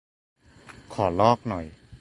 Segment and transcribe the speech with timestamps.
[0.93, 1.65] ขอลอกหน่อย